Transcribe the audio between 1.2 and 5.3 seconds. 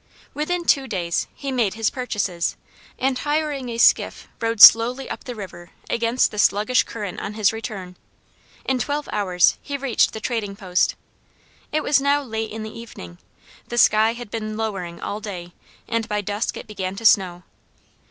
he made his purchases, and hiring a skiff rowed slowly up